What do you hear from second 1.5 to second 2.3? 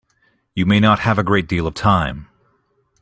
of time.